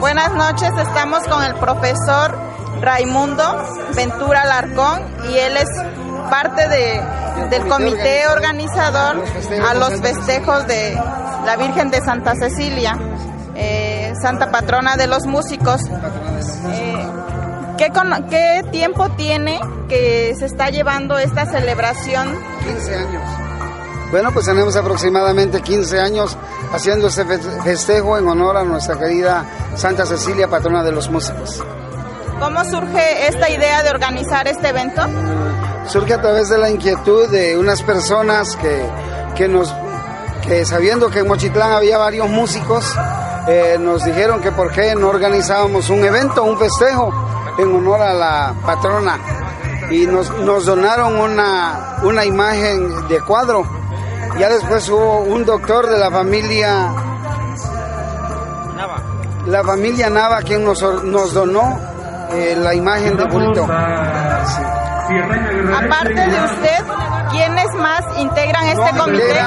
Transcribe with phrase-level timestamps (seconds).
[0.00, 2.38] Buenas noches, estamos con el profesor
[2.82, 3.42] Raimundo
[3.94, 5.68] Ventura Larcón y él es
[6.30, 7.00] parte de,
[7.50, 9.24] del comité organizador
[9.66, 10.94] a los festejos de
[11.44, 12.98] la Virgen de Santa Cecilia,
[13.54, 15.80] eh, Santa Patrona de los Músicos.
[16.68, 17.08] Eh,
[17.78, 17.90] ¿qué,
[18.28, 22.38] ¿Qué tiempo tiene que se está llevando esta celebración?
[22.64, 23.45] 15 años.
[24.10, 26.36] Bueno, pues tenemos aproximadamente 15 años
[26.72, 27.24] haciendo este
[27.64, 29.44] festejo en honor a nuestra querida
[29.74, 31.62] Santa Cecilia, patrona de los músicos.
[32.38, 35.02] ¿Cómo surge esta idea de organizar este evento?
[35.88, 38.84] Surge a través de la inquietud de unas personas que,
[39.34, 39.74] que nos,
[40.46, 42.94] que sabiendo que en Mochitlán había varios músicos,
[43.48, 48.12] eh, nos dijeron que por qué no organizábamos un evento, un festejo en honor a
[48.12, 49.18] la patrona.
[49.90, 53.64] Y nos, nos donaron una, una imagen de cuadro.
[54.38, 56.92] Ya después hubo un doctor de la familia
[58.76, 59.02] Nava.
[59.46, 61.78] La familia Nava quien nos, nos donó
[62.32, 63.64] eh, la imagen de bulto.
[65.74, 66.84] Aparte de usted,
[67.30, 69.40] ¿quiénes más integran este comité?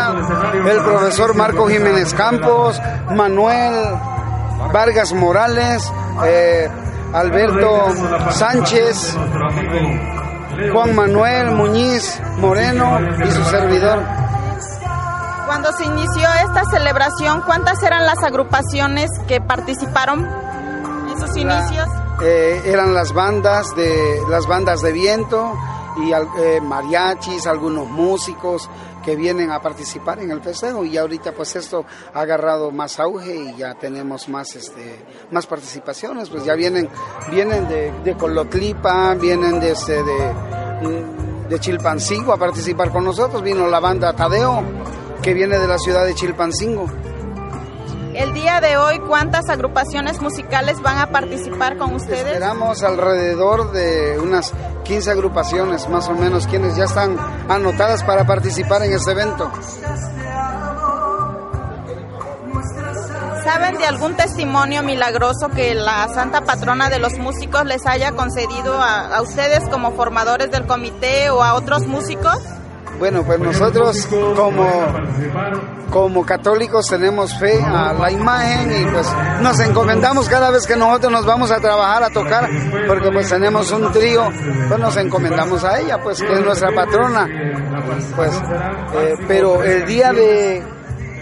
[0.72, 3.74] El profesor Marco Jiménez Campos, Manuel
[4.72, 5.92] Vargas Morales,
[6.26, 6.70] eh,
[7.14, 7.88] Alberto
[8.32, 9.18] Sánchez,
[10.72, 14.00] Juan Manuel Muñiz Moreno y su servidor.
[15.50, 20.24] Cuando se inició esta celebración, ¿cuántas eran las agrupaciones que participaron
[21.10, 21.88] en sus inicios?
[22.22, 25.58] Eh, eran las bandas de las bandas de viento
[25.98, 28.70] y eh, mariachis, algunos músicos
[29.04, 30.86] que vienen a participar en el festejo.
[30.86, 31.84] Y ahorita pues esto
[32.14, 36.88] ha agarrado más auge y ya tenemos más este más participaciones, pues ya vienen
[37.32, 41.06] vienen de, de Colotlipa, vienen de este de,
[41.50, 46.06] de Chilpancingo a participar con nosotros, vino la banda Tadeo que viene de la ciudad
[46.06, 46.88] de Chilpancingo.
[48.14, 52.26] El día de hoy, ¿cuántas agrupaciones musicales van a participar con ustedes?
[52.26, 54.54] Esperamos alrededor de unas
[54.84, 57.18] 15 agrupaciones más o menos quienes ya están
[57.48, 59.50] anotadas para participar en este evento.
[63.44, 68.82] ¿Saben de algún testimonio milagroso que la Santa Patrona de los Músicos les haya concedido
[68.82, 72.38] a, a ustedes como formadores del comité o a otros músicos?
[72.98, 74.68] Bueno, pues nosotros como,
[75.90, 79.08] como católicos tenemos fe a la imagen y pues
[79.42, 82.50] nos encomendamos cada vez que nosotros nos vamos a trabajar, a tocar,
[82.88, 84.30] porque pues tenemos un trío,
[84.68, 87.28] pues nos encomendamos a ella, pues que es nuestra patrona.
[88.16, 88.36] Pues,
[88.96, 90.79] eh, pero el día de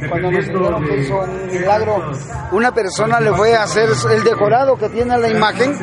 [0.10, 2.12] cuando nos dijeron que hizo un milagro,
[2.52, 5.76] una persona le fue a hacer el decorado que tiene la imagen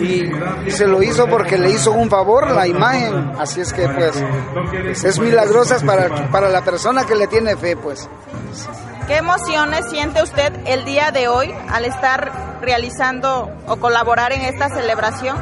[0.00, 3.32] y, se lo hizo porque le hizo un favor la imagen.
[3.38, 8.08] Así es que pues es milagrosa para, para la persona que le tiene fe pues.
[9.06, 14.68] ¿Qué emociones siente usted el día de hoy al estar realizando o colaborar en esta
[14.68, 15.36] celebración?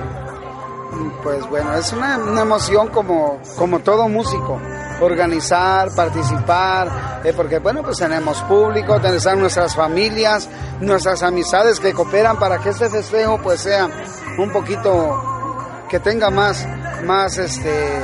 [1.23, 4.59] Pues bueno, es una, una emoción como, como todo músico
[5.01, 10.49] organizar, participar, eh, porque bueno, pues tenemos público, tenemos nuestras familias,
[10.81, 13.89] nuestras amistades que cooperan para que este festejo pues sea
[14.39, 16.67] un poquito, que tenga más,
[17.05, 18.01] más este,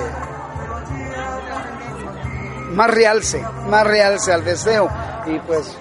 [2.72, 4.88] más realce, más realce al festejo.
[5.26, 5.76] Y pues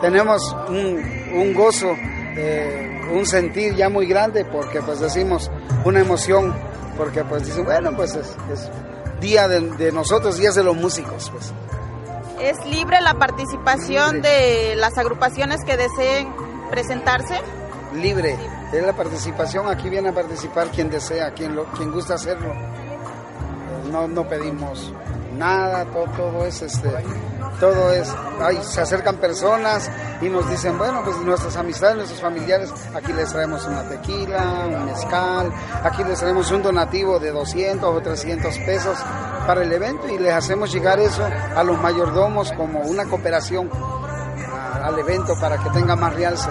[0.00, 1.92] tenemos un, gozo,
[2.36, 5.50] eh, un sentir ya muy grande porque pues decimos
[5.84, 6.54] una emoción,
[6.96, 8.36] porque pues dicen, bueno, pues es
[9.22, 11.30] día de, nosotros, días de los músicos.
[11.30, 11.52] Pues.
[12.40, 16.28] ¿Es libre la participación de las agrupaciones que deseen
[16.70, 17.40] presentarse?
[17.94, 18.36] Libre,
[18.72, 22.52] es la participación, aquí viene a participar quien desea, quien, lo, quien gusta hacerlo.
[23.90, 24.92] No, no pedimos
[25.38, 26.88] nada, todo, todo es este
[27.60, 29.90] todo es, ahí se acercan personas
[30.20, 34.86] y nos dicen, bueno, pues nuestras amistades, nuestros familiares, aquí les traemos una tequila, un
[34.86, 35.52] mezcal,
[35.82, 38.98] aquí les traemos un donativo de 200 o 300 pesos
[39.46, 43.70] para el evento y les hacemos llegar eso a los mayordomos como una cooperación
[44.82, 46.50] al evento para que tenga más realce.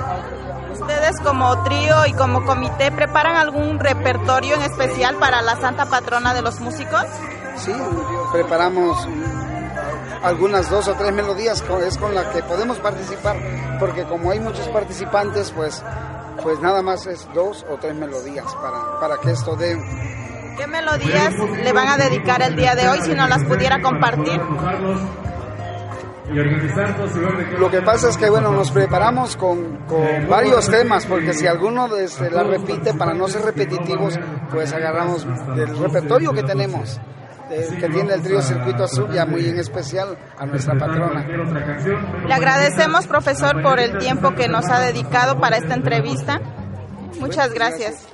[0.72, 6.34] ¿Ustedes como trío y como comité preparan algún repertorio en especial para la Santa Patrona
[6.34, 7.06] de los Músicos?
[7.58, 7.74] Sí,
[8.32, 9.08] preparamos
[10.24, 13.38] algunas dos o tres melodías es con la que podemos participar,
[13.80, 15.84] porque como hay muchos participantes, pues,
[16.42, 19.78] pues nada más es dos o tres melodías para, para que esto dé...
[20.58, 21.34] ¿Qué melodías
[21.64, 24.40] le van a dedicar el día de hoy si no las pudiera compartir?
[27.58, 31.88] Lo que pasa es que bueno, nos preparamos con, con varios temas, porque si alguno
[31.88, 34.20] de este, la repite, para no ser repetitivos,
[34.52, 35.26] pues agarramos
[35.56, 37.00] del repertorio que tenemos
[37.80, 41.26] que tiene el trío Circuito Azul y muy en especial a nuestra patrona.
[42.26, 46.40] Le agradecemos, profesor, por el tiempo que nos ha dedicado para esta entrevista.
[47.20, 48.11] Muchas gracias.